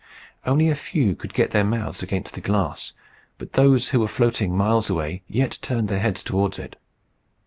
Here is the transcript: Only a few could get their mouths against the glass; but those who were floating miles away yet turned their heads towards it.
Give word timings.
Only 0.47 0.67
a 0.71 0.75
few 0.75 1.15
could 1.15 1.31
get 1.31 1.51
their 1.51 1.63
mouths 1.63 2.01
against 2.01 2.33
the 2.33 2.41
glass; 2.41 2.93
but 3.37 3.53
those 3.53 3.89
who 3.89 3.99
were 3.99 4.07
floating 4.07 4.57
miles 4.57 4.89
away 4.89 5.21
yet 5.27 5.59
turned 5.61 5.89
their 5.89 5.99
heads 5.99 6.23
towards 6.23 6.57
it. 6.57 6.75